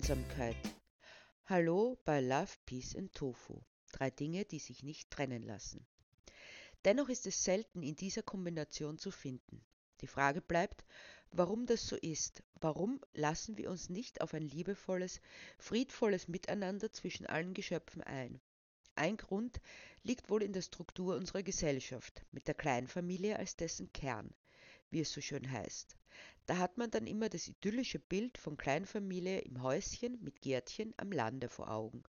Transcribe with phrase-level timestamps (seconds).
[0.00, 0.56] Einsamkeit.
[1.44, 3.60] Hallo bei Love, Peace and Tofu.
[3.92, 5.86] Drei Dinge, die sich nicht trennen lassen.
[6.86, 9.62] Dennoch ist es selten in dieser Kombination zu finden.
[10.00, 10.86] Die Frage bleibt,
[11.32, 12.42] warum das so ist.
[12.62, 15.20] Warum lassen wir uns nicht auf ein liebevolles,
[15.58, 18.40] friedvolles Miteinander zwischen allen Geschöpfen ein?
[18.94, 19.60] Ein Grund
[20.02, 24.32] liegt wohl in der Struktur unserer Gesellschaft, mit der Kleinfamilie als dessen Kern,
[24.90, 25.96] wie es so schön heißt.
[26.46, 31.12] Da hat man dann immer das idyllische Bild von Kleinfamilie im Häuschen mit Gärtchen am
[31.12, 32.02] Lande vor Augen,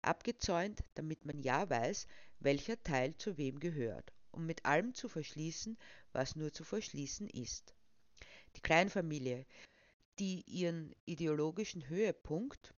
[0.00, 2.06] abgezäunt, damit man ja weiß,
[2.40, 5.76] welcher Teil zu wem gehört, um mit allem zu verschließen,
[6.12, 7.74] was nur zu verschließen ist.
[8.56, 9.46] Die Kleinfamilie,
[10.18, 12.74] die ihren ideologischen Höhepunkt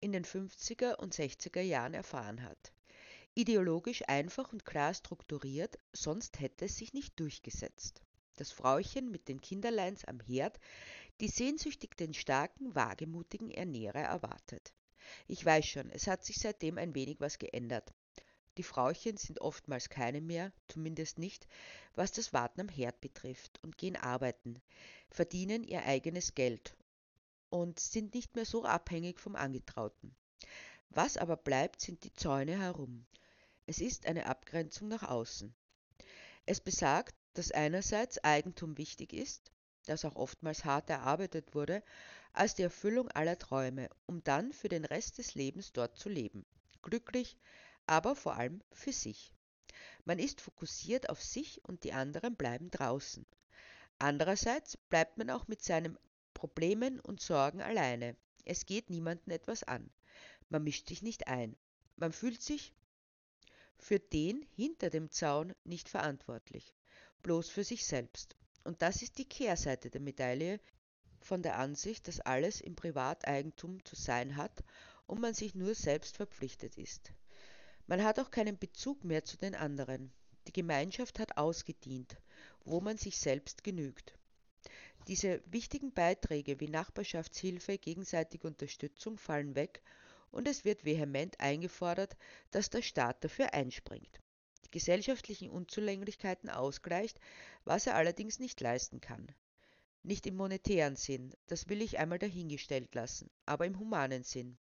[0.00, 2.72] in den 50er und 60er Jahren erfahren hat.
[3.34, 8.02] Ideologisch einfach und klar strukturiert, sonst hätte es sich nicht durchgesetzt.
[8.36, 10.60] Das Frauchen mit den Kinderleins am Herd,
[11.20, 14.72] die sehnsüchtig den starken, wagemutigen Ernährer erwartet.
[15.26, 17.94] Ich weiß schon, es hat sich seitdem ein wenig was geändert.
[18.58, 21.46] Die Frauchen sind oftmals keine mehr, zumindest nicht,
[21.94, 24.60] was das Warten am Herd betrifft, und gehen arbeiten,
[25.10, 26.76] verdienen ihr eigenes Geld
[27.50, 30.14] und sind nicht mehr so abhängig vom Angetrauten.
[30.90, 33.06] Was aber bleibt, sind die Zäune herum.
[33.66, 35.54] Es ist eine Abgrenzung nach außen.
[36.46, 39.52] Es besagt, dass einerseits Eigentum wichtig ist,
[39.86, 41.82] das auch oftmals hart erarbeitet wurde,
[42.32, 46.44] als die Erfüllung aller Träume, um dann für den Rest des Lebens dort zu leben.
[46.82, 47.36] Glücklich,
[47.86, 49.32] aber vor allem für sich.
[50.04, 53.26] Man ist fokussiert auf sich und die anderen bleiben draußen.
[53.98, 55.98] Andererseits bleibt man auch mit seinen
[56.34, 58.16] Problemen und Sorgen alleine.
[58.44, 59.90] Es geht niemanden etwas an.
[60.48, 61.56] Man mischt sich nicht ein.
[61.96, 62.74] Man fühlt sich
[63.78, 66.74] für den hinter dem Zaun nicht verantwortlich,
[67.26, 68.36] bloß für sich selbst.
[68.62, 70.60] Und das ist die Kehrseite der Medaille
[71.18, 74.62] von der Ansicht, dass alles im Privateigentum zu sein hat
[75.08, 77.12] und man sich nur selbst verpflichtet ist.
[77.88, 80.12] Man hat auch keinen Bezug mehr zu den anderen.
[80.46, 82.16] Die Gemeinschaft hat ausgedient,
[82.64, 84.16] wo man sich selbst genügt.
[85.08, 89.82] Diese wichtigen Beiträge wie Nachbarschaftshilfe, gegenseitige Unterstützung fallen weg
[90.30, 92.16] und es wird vehement eingefordert,
[92.52, 94.20] dass der Staat dafür einspringt,
[94.70, 97.20] gesellschaftlichen Unzulänglichkeiten ausgleicht,
[97.64, 99.26] was er allerdings nicht leisten kann.
[100.02, 104.56] Nicht im monetären Sinn, das will ich einmal dahingestellt lassen, aber im humanen Sinn.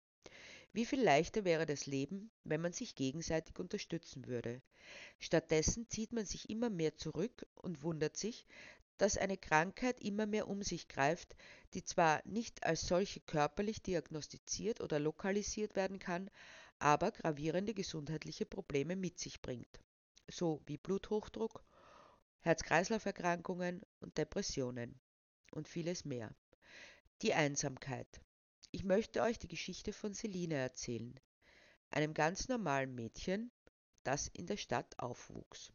[0.74, 4.62] Wie viel leichter wäre das Leben, wenn man sich gegenseitig unterstützen würde.
[5.20, 8.46] Stattdessen zieht man sich immer mehr zurück und wundert sich,
[8.98, 11.36] dass eine Krankheit immer mehr um sich greift,
[11.74, 16.30] die zwar nicht als solche körperlich diagnostiziert oder lokalisiert werden kann,
[16.80, 19.80] aber gravierende gesundheitliche Probleme mit sich bringt,
[20.28, 21.64] so wie Bluthochdruck,
[22.42, 25.00] Herz-Kreislauf-Erkrankungen und Depressionen
[25.52, 26.34] und vieles mehr.
[27.22, 28.22] Die Einsamkeit.
[28.72, 31.20] Ich möchte euch die Geschichte von Selina erzählen,
[31.90, 33.52] einem ganz normalen Mädchen,
[34.04, 35.72] das in der Stadt aufwuchs.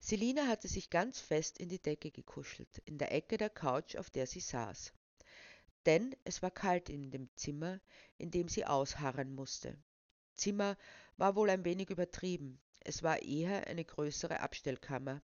[0.00, 4.10] Selina hatte sich ganz fest in die Decke gekuschelt, in der Ecke der Couch, auf
[4.10, 4.92] der sie saß.
[5.86, 7.80] Denn es war kalt in dem Zimmer,
[8.18, 9.78] in dem sie ausharren musste.
[10.34, 10.76] Zimmer
[11.16, 15.22] war wohl ein wenig übertrieben, es war eher eine größere Abstellkammer,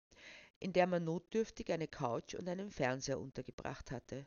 [0.58, 4.26] in der man notdürftig eine Couch und einen Fernseher untergebracht hatte.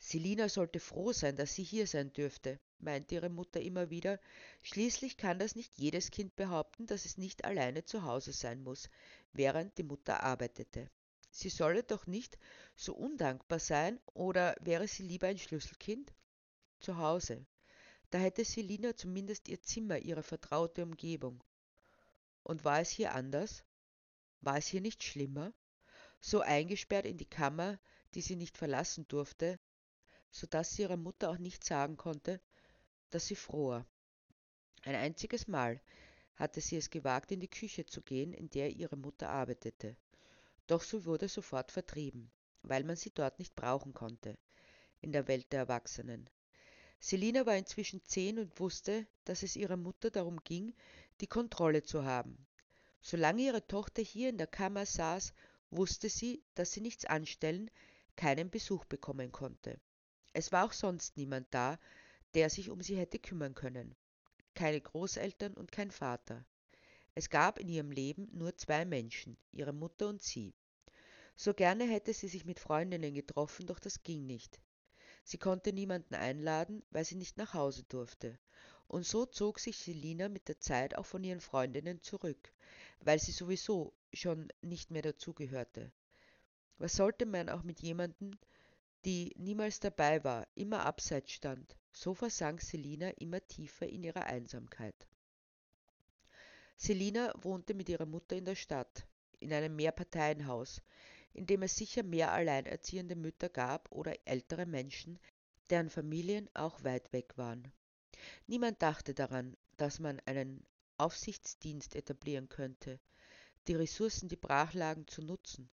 [0.00, 4.20] Selina sollte froh sein, dass sie hier sein dürfte, meinte ihre Mutter immer wieder.
[4.62, 8.88] Schließlich kann das nicht jedes Kind behaupten, dass es nicht alleine zu Hause sein muss,
[9.32, 10.88] während die Mutter arbeitete.
[11.30, 12.38] Sie solle doch nicht
[12.76, 16.12] so undankbar sein, oder wäre sie lieber ein Schlüsselkind?
[16.80, 17.44] Zu Hause.
[18.10, 21.42] Da hätte Selina zumindest ihr Zimmer, ihre vertraute Umgebung.
[22.48, 23.62] Und war es hier anders?
[24.40, 25.52] War es hier nicht schlimmer?
[26.18, 27.78] So eingesperrt in die Kammer,
[28.14, 29.60] die sie nicht verlassen durfte,
[30.30, 32.40] so dass sie ihrer Mutter auch nicht sagen konnte,
[33.10, 33.84] dass sie fror.
[34.82, 35.82] Ein einziges Mal
[36.36, 39.94] hatte sie es gewagt, in die Küche zu gehen, in der ihre Mutter arbeitete.
[40.66, 42.30] Doch sie wurde sofort vertrieben,
[42.62, 44.38] weil man sie dort nicht brauchen konnte,
[45.02, 46.30] in der Welt der Erwachsenen.
[46.98, 50.74] Selina war inzwischen zehn und wusste, dass es ihrer Mutter darum ging,
[51.20, 52.47] die Kontrolle zu haben.
[53.00, 55.32] Solange ihre Tochter hier in der Kammer saß,
[55.70, 57.70] wusste sie, dass sie nichts anstellen,
[58.16, 59.80] keinen Besuch bekommen konnte.
[60.32, 61.78] Es war auch sonst niemand da,
[62.34, 63.94] der sich um sie hätte kümmern können.
[64.54, 66.44] Keine Großeltern und kein Vater.
[67.14, 70.54] Es gab in ihrem Leben nur zwei Menschen, ihre Mutter und sie.
[71.36, 74.60] So gerne hätte sie sich mit Freundinnen getroffen, doch das ging nicht.
[75.24, 78.38] Sie konnte niemanden einladen, weil sie nicht nach Hause durfte.
[78.88, 82.52] Und so zog sich Selina mit der Zeit auch von ihren Freundinnen zurück,
[83.00, 85.92] weil sie sowieso schon nicht mehr dazugehörte.
[86.78, 88.38] Was sollte man auch mit jemandem,
[89.04, 95.06] die niemals dabei war, immer abseits stand, so versank Selina immer tiefer in ihre Einsamkeit.
[96.76, 99.06] Selina wohnte mit ihrer Mutter in der Stadt,
[99.40, 100.80] in einem Mehrparteienhaus,
[101.34, 105.18] in dem es sicher mehr alleinerziehende Mütter gab oder ältere Menschen,
[105.70, 107.72] deren Familien auch weit weg waren.
[108.46, 110.64] Niemand dachte daran, dass man einen
[110.96, 112.98] Aufsichtsdienst etablieren könnte,
[113.68, 115.70] die Ressourcen, die brachlagen, zu nutzen,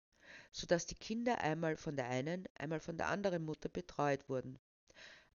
[0.51, 4.59] so dass die Kinder einmal von der einen, einmal von der anderen Mutter betreut wurden.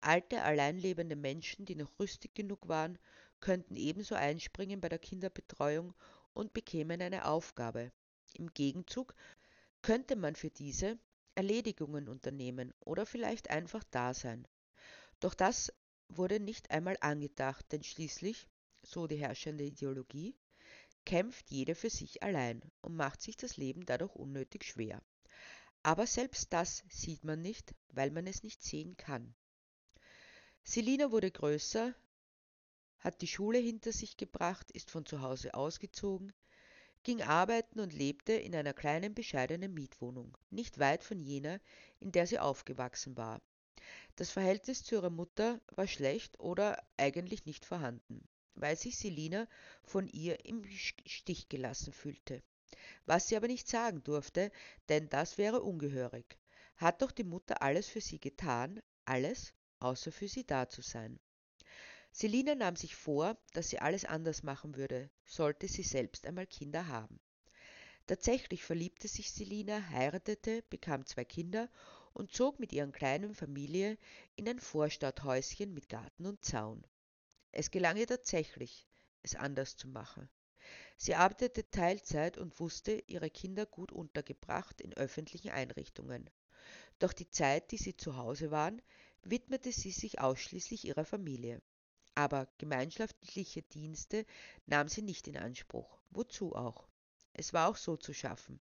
[0.02, 2.98] Alte, alleinlebende Menschen, die noch rüstig genug waren,
[3.40, 5.94] könnten ebenso einspringen bei der Kinderbetreuung
[6.34, 7.92] und bekämen eine Aufgabe.
[8.34, 9.16] Im Gegenzug
[9.82, 10.98] könnte man für diese
[11.36, 14.48] Erledigungen unternehmen oder vielleicht einfach da sein.
[15.20, 15.74] Doch das
[16.18, 18.48] wurde nicht einmal angedacht, denn schließlich,
[18.82, 20.36] so die herrschende Ideologie,
[21.06, 25.02] kämpft jede für sich allein und macht sich das Leben dadurch unnötig schwer.
[25.84, 29.36] Aber selbst das sieht man nicht, weil man es nicht sehen kann.
[30.64, 31.94] Selina wurde größer,
[33.00, 36.32] hat die Schule hinter sich gebracht, ist von zu Hause ausgezogen,
[37.04, 41.60] ging arbeiten und lebte in einer kleinen bescheidenen Mietwohnung, nicht weit von jener,
[42.00, 43.42] in der sie aufgewachsen war.
[44.16, 49.48] Das Verhältnis zu ihrer Mutter war schlecht oder eigentlich nicht vorhanden, weil sich Selina
[49.84, 52.44] von ihr im Stich gelassen fühlte.
[53.06, 54.52] Was sie aber nicht sagen durfte,
[54.90, 56.38] denn das wäre ungehörig.
[56.78, 61.20] Hat doch die Mutter alles für sie getan, alles, außer für sie da zu sein.
[62.12, 66.88] Selina nahm sich vor, dass sie alles anders machen würde, sollte sie selbst einmal Kinder
[66.88, 67.20] haben.
[68.06, 71.70] Tatsächlich verliebte sich Selina, heiratete, bekam zwei Kinder
[72.14, 73.98] und zog mit ihren kleinen Familie
[74.36, 76.86] in ein Vorstadthäuschen mit Garten und Zaun.
[77.52, 78.88] Es gelang ihr tatsächlich,
[79.22, 80.30] es anders zu machen.
[80.98, 86.30] Sie arbeitete Teilzeit und wusste ihre Kinder gut untergebracht in öffentlichen Einrichtungen.
[87.00, 88.82] Doch die Zeit, die sie zu Hause waren,
[89.24, 91.62] widmete sie sich ausschließlich ihrer Familie.
[92.16, 94.26] Aber gemeinschaftliche Dienste
[94.66, 96.00] nahm sie nicht in Anspruch.
[96.12, 96.88] Wozu auch?
[97.34, 98.60] Es war auch so zu schaffen,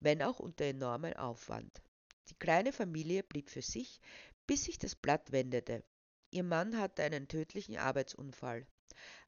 [0.00, 1.82] wenn auch unter enormem Aufwand.
[2.30, 4.00] Die kleine Familie blieb für sich,
[4.46, 5.82] bis sich das Blatt wendete.
[6.30, 8.66] Ihr Mann hatte einen tödlichen Arbeitsunfall.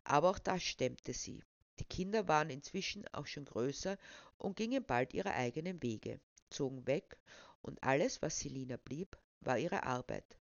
[0.05, 1.43] Aber auch das stemmte sie.
[1.79, 3.97] Die Kinder waren inzwischen auch schon größer
[4.39, 6.21] und gingen bald ihre eigenen Wege,
[6.51, 7.19] zogen weg,
[7.63, 10.37] und alles, was Selina blieb, war ihre Arbeit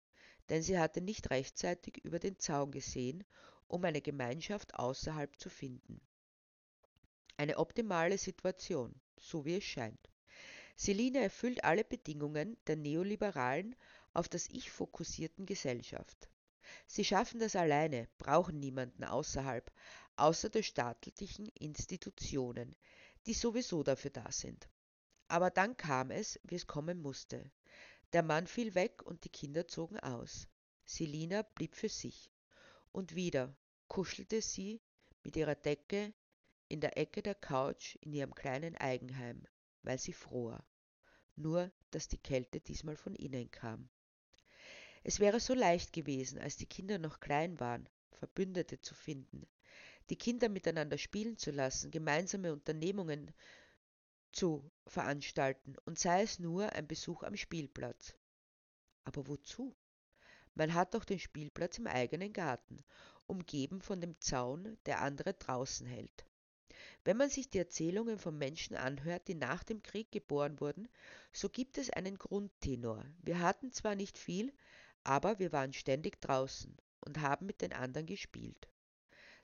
[0.49, 3.23] denn sie hatte nicht rechtzeitig über den Zaun gesehen,
[3.67, 5.99] um eine Gemeinschaft außerhalb zu finden.
[7.37, 10.09] Eine optimale Situation, so wie es scheint.
[10.75, 13.75] Selina erfüllt alle Bedingungen der neoliberalen,
[14.13, 16.29] auf das Ich fokussierten Gesellschaft.
[16.87, 19.71] Sie schaffen das alleine, brauchen niemanden außerhalb,
[20.15, 22.75] außer der staatlichen Institutionen,
[23.25, 24.67] die sowieso dafür da sind.
[25.27, 27.51] Aber dann kam es, wie es kommen musste.
[28.13, 30.47] Der Mann fiel weg und die Kinder zogen aus.
[30.85, 32.31] Selina blieb für sich.
[32.91, 33.55] Und wieder
[33.87, 34.81] kuschelte sie
[35.23, 36.13] mit ihrer Decke
[36.67, 39.45] in der Ecke der Couch in ihrem kleinen Eigenheim,
[39.85, 40.65] weil sie fror.
[41.35, 43.89] Nur, dass die Kälte diesmal von innen kam.
[45.03, 49.45] Es wäre so leicht gewesen, als die Kinder noch klein waren, Verbündete zu finden,
[50.09, 53.33] die Kinder miteinander spielen zu lassen, gemeinsame Unternehmungen
[54.31, 58.15] zu veranstalten und sei es nur ein Besuch am Spielplatz.
[59.03, 59.75] Aber wozu?
[60.53, 62.83] Man hat doch den Spielplatz im eigenen Garten,
[63.27, 66.25] umgeben von dem Zaun, der andere draußen hält.
[67.03, 70.87] Wenn man sich die Erzählungen von Menschen anhört, die nach dem Krieg geboren wurden,
[71.31, 73.05] so gibt es einen Grundtenor.
[73.21, 74.53] Wir hatten zwar nicht viel,
[75.03, 78.67] aber wir waren ständig draußen und haben mit den anderen gespielt.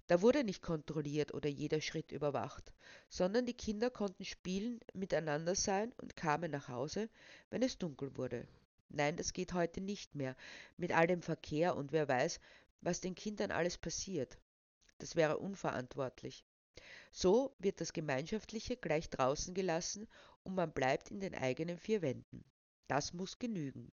[0.08, 2.74] Da wurde nicht kontrolliert oder jeder Schritt überwacht,
[3.08, 7.10] sondern die Kinder konnten spielen, miteinander sein und kamen nach Hause,
[7.50, 8.48] wenn es dunkel wurde.
[8.90, 10.36] Nein, das geht heute nicht mehr,
[10.76, 12.42] mit all dem Verkehr und wer weiß,
[12.82, 14.38] was den Kindern alles passiert.
[14.98, 16.44] Das wäre unverantwortlich.
[17.12, 20.08] So wird das Gemeinschaftliche gleich draußen gelassen
[20.44, 22.44] und man bleibt in den eigenen vier Wänden.
[22.88, 23.92] Das muss genügen.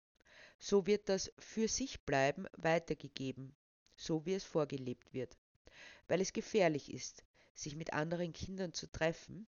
[0.60, 3.56] So wird das für sich bleiben weitergegeben,
[3.96, 5.38] so wie es vorgelebt wird
[6.08, 9.48] weil es gefährlich ist, sich mit anderen Kindern zu treffen,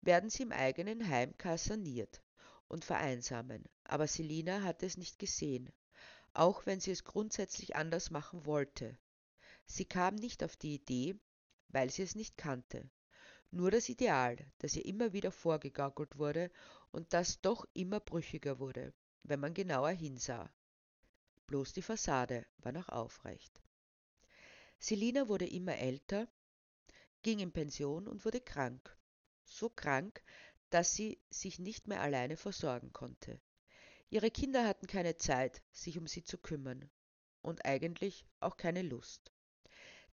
[0.00, 2.22] werden sie im eigenen Heim kaserniert
[2.68, 3.64] und vereinsamen.
[3.84, 5.70] Aber Selina hat es nicht gesehen,
[6.34, 8.96] auch wenn sie es grundsätzlich anders machen wollte.
[9.66, 11.14] Sie kam nicht auf die Idee,
[11.72, 12.88] weil sie es nicht kannte.
[13.50, 16.50] Nur das Ideal, das ihr immer wieder vorgegaukelt wurde
[16.90, 20.50] und das doch immer brüchiger wurde, wenn man genauer hinsah.
[21.46, 23.60] Bloß die Fassade war noch aufrecht.
[24.78, 26.28] Selina wurde immer älter,
[27.22, 28.96] ging in Pension und wurde krank.
[29.44, 30.22] So krank,
[30.70, 33.40] dass sie sich nicht mehr alleine versorgen konnte.
[34.08, 36.90] Ihre Kinder hatten keine Zeit, sich um sie zu kümmern
[37.42, 39.32] und eigentlich auch keine Lust.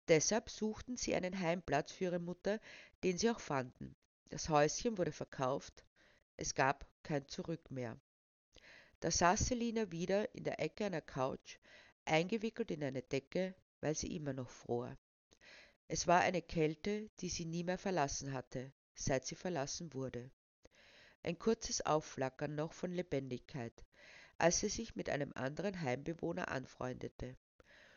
[0.09, 2.61] Deshalb suchten sie einen Heimplatz für ihre Mutter,
[3.05, 3.95] den sie auch fanden.
[4.31, 5.85] Das Häuschen wurde verkauft,
[6.37, 7.99] es gab kein Zurück mehr.
[9.01, 11.59] Da saß Selina wieder in der Ecke einer Couch,
[12.05, 14.97] eingewickelt in eine Decke, weil sie immer noch fror.
[15.89, 20.31] Es war eine Kälte, die sie nie mehr verlassen hatte, seit sie verlassen wurde.
[21.23, 23.85] Ein kurzes Aufflackern noch von Lebendigkeit,
[24.39, 27.37] als sie sich mit einem anderen Heimbewohner anfreundete.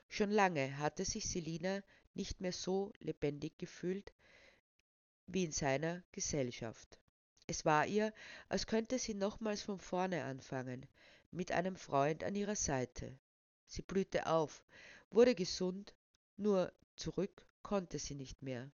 [0.08, 1.82] Schon lange hatte sich Selina
[2.14, 4.14] nicht mehr so lebendig gefühlt
[5.28, 7.00] wie in seiner Gesellschaft.
[7.48, 8.14] Es war ihr,
[8.50, 10.88] als könnte sie nochmals von vorne anfangen,
[11.32, 13.18] mit einem Freund an ihrer Seite.
[13.68, 14.64] Sie blühte auf,
[15.10, 15.96] wurde gesund,
[16.38, 18.72] nur zurück konnte sie nicht mehr,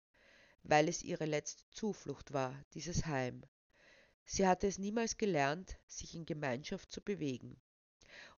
[0.63, 3.43] weil es ihre letzte Zuflucht war, dieses Heim.
[4.25, 7.59] Sie hatte es niemals gelernt, sich in Gemeinschaft zu bewegen.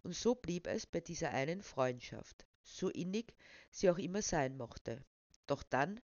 [0.03, 3.33] Und so blieb es bei dieser einen Freundschaft, so innig
[3.69, 5.03] sie auch immer sein mochte.
[5.47, 5.99] Doch dann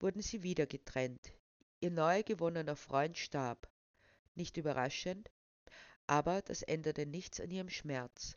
[0.00, 1.32] wurden sie wieder getrennt,
[1.80, 3.70] Ihr neu gewonnener Freund starb.
[4.34, 5.30] Nicht überraschend,
[6.08, 8.36] aber das änderte nichts an ihrem Schmerz.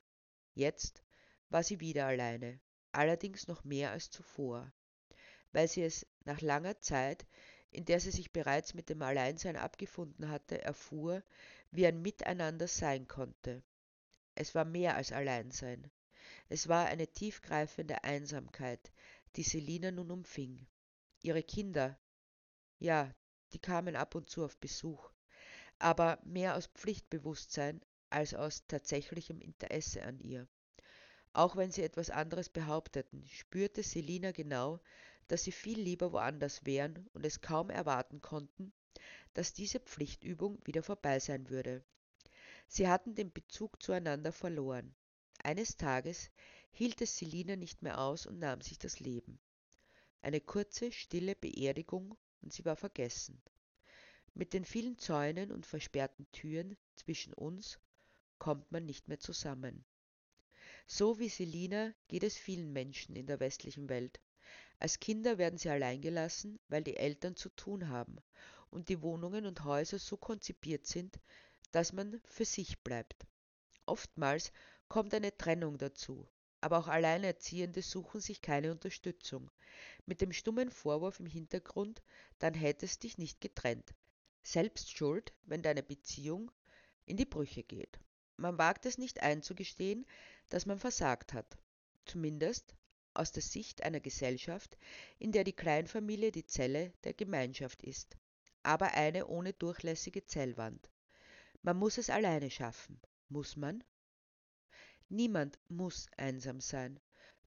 [0.53, 1.01] Jetzt
[1.49, 2.59] war sie wieder alleine,
[2.91, 4.71] allerdings noch mehr als zuvor,
[5.53, 7.25] weil sie es nach langer Zeit,
[7.71, 11.23] in der sie sich bereits mit dem Alleinsein abgefunden hatte, erfuhr,
[11.71, 13.63] wie ein Miteinander sein konnte.
[14.35, 15.89] Es war mehr als Alleinsein.
[16.53, 18.91] Es war eine tiefgreifende Einsamkeit,
[19.37, 20.67] die Selina nun umfing.
[21.21, 21.97] Ihre Kinder,
[22.77, 23.15] ja,
[23.53, 25.13] die kamen ab und zu auf Besuch,
[25.79, 27.79] aber mehr aus Pflichtbewusstsein
[28.09, 30.45] als aus tatsächlichem Interesse an ihr.
[31.31, 34.81] Auch wenn sie etwas anderes behaupteten, spürte Selina genau,
[35.29, 38.73] dass sie viel lieber woanders wären und es kaum erwarten konnten,
[39.35, 41.81] dass diese Pflichtübung wieder vorbei sein würde.
[42.67, 44.93] Sie hatten den Bezug zueinander verloren.
[45.43, 46.29] Eines Tages
[46.71, 49.39] hielt es Selina nicht mehr aus und nahm sich das Leben.
[50.21, 53.41] Eine kurze, stille Beerdigung und sie war vergessen.
[54.33, 57.79] Mit den vielen Zäunen und versperrten Türen zwischen uns
[58.37, 59.83] kommt man nicht mehr zusammen.
[60.87, 64.19] So wie Selina geht es vielen Menschen in der westlichen Welt.
[64.79, 68.17] Als Kinder werden sie allein gelassen, weil die Eltern zu tun haben
[68.69, 71.19] und die Wohnungen und Häuser so konzipiert sind,
[71.71, 73.25] dass man für sich bleibt.
[73.85, 74.51] Oftmals
[74.91, 76.27] kommt eine Trennung dazu,
[76.59, 79.49] aber auch Alleinerziehende suchen sich keine Unterstützung.
[80.05, 82.03] Mit dem stummen Vorwurf im Hintergrund,
[82.39, 83.95] dann hättest dich nicht getrennt.
[84.43, 86.51] Selbst schuld, wenn deine Beziehung
[87.05, 88.01] in die Brüche geht.
[88.35, 90.05] Man wagt es nicht einzugestehen,
[90.49, 91.57] dass man versagt hat.
[92.03, 92.75] Zumindest
[93.13, 94.77] aus der Sicht einer Gesellschaft,
[95.19, 98.17] in der die Kleinfamilie die Zelle der Gemeinschaft ist,
[98.61, 100.91] aber eine ohne durchlässige Zellwand.
[101.61, 102.99] Man muss es alleine schaffen.
[103.29, 103.85] Muss man?
[105.13, 106.97] Niemand muss einsam sein.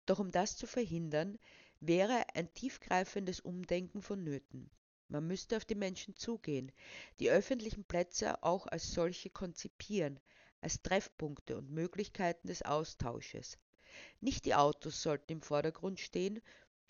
[0.05, 1.39] Doch um das zu verhindern,
[1.81, 4.71] wäre ein tiefgreifendes Umdenken vonnöten.
[5.09, 6.73] Man müsste auf die Menschen zugehen,
[7.21, 10.21] die öffentlichen Plätze auch als solche konzipieren,
[10.61, 13.57] als Treffpunkte und Möglichkeiten des Austausches.
[14.21, 16.43] Nicht die Autos sollten im Vordergrund stehen,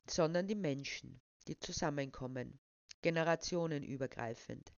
[0.09, 2.59] sondern die Menschen, die zusammenkommen,
[3.00, 4.73] generationenübergreifend.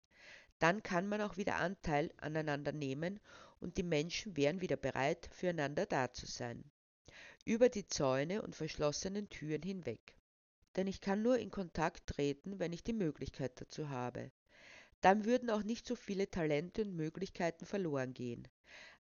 [0.59, 3.21] Dann kann man auch wieder Anteil aneinander nehmen
[3.65, 6.63] und die Menschen wären wieder bereit, füreinander da zu sein.
[7.47, 10.19] Über die Zäune und verschlossenen Türen hinweg.
[10.77, 14.31] Denn ich kann nur in Kontakt treten, wenn ich die Möglichkeit dazu habe.
[15.01, 18.47] Dann würden auch nicht so viele Talente und Möglichkeiten verloren gehen.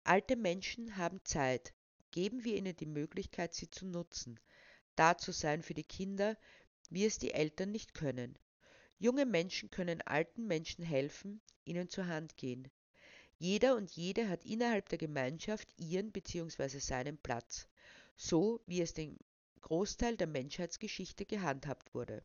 [0.05, 1.75] Alte Menschen haben Zeit.
[2.13, 4.39] Geben wir ihnen die Möglichkeit, sie zu nutzen.
[4.95, 6.37] Da zu sein für die Kinder,
[6.89, 8.39] wie es die Eltern nicht können.
[8.99, 12.71] Junge Menschen können alten Menschen helfen, ihnen zur Hand gehen.
[13.43, 16.79] Jeder und jede hat innerhalb der Gemeinschaft ihren bzw.
[16.79, 17.67] seinen Platz,
[18.17, 19.19] so wie es den
[19.63, 22.23] Großteil der Menschheitsgeschichte gehandhabt wurde.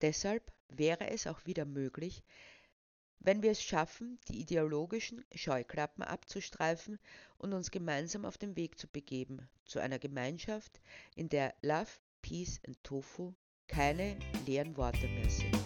[0.00, 2.22] Deshalb wäre es auch wieder möglich,
[3.18, 6.98] wenn wir es schaffen, die ideologischen Scheuklappen abzustreifen
[7.36, 10.80] und uns gemeinsam auf den Weg zu begeben, zu einer Gemeinschaft,
[11.16, 11.90] in der Love,
[12.22, 13.34] Peace and Tofu
[13.66, 15.63] keine leeren Worte mehr sind.